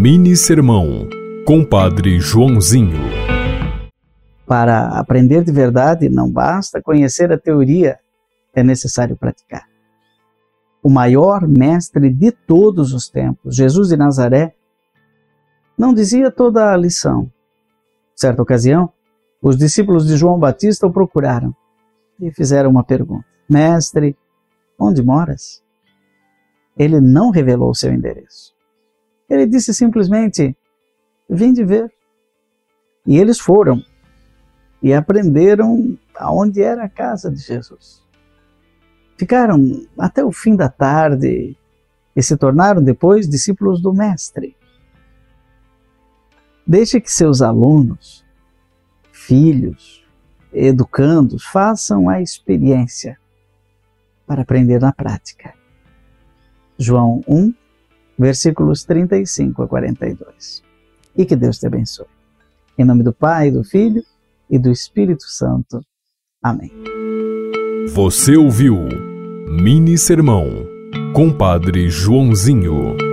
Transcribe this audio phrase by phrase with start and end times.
[0.00, 1.08] Mini Sermão,
[1.44, 3.00] Compadre Joãozinho.
[4.46, 7.98] Para aprender de verdade, não basta conhecer a teoria,
[8.54, 9.68] é necessário praticar.
[10.80, 14.54] O maior mestre de todos os tempos, Jesus de Nazaré,
[15.76, 17.28] não dizia toda a lição.
[18.14, 18.92] Certa ocasião,
[19.42, 21.52] os discípulos de João Batista o procuraram
[22.20, 24.16] e fizeram uma pergunta: Mestre,
[24.78, 25.60] onde moras?
[26.78, 28.56] Ele não revelou seu endereço.
[29.28, 30.56] Ele disse simplesmente:
[31.28, 31.92] Vinde ver.
[33.06, 33.82] E eles foram
[34.82, 38.02] e aprenderam aonde era a casa de Jesus.
[39.16, 41.56] Ficaram até o fim da tarde
[42.14, 44.56] e se tornaram depois discípulos do Mestre.
[46.66, 48.24] Deixe que seus alunos,
[49.10, 50.04] filhos,
[50.52, 53.18] educandos façam a experiência
[54.26, 55.54] para aprender na prática.
[56.78, 57.54] João 1,
[58.18, 60.62] versículos 35 a 42.
[61.16, 62.06] E que Deus te abençoe.
[62.76, 64.02] Em nome do Pai, do Filho
[64.50, 65.80] e do Espírito Santo.
[66.42, 66.72] Amém.
[67.88, 68.76] Você ouviu
[69.48, 70.46] Mini Sermão,
[71.14, 73.07] Compadre Joãozinho.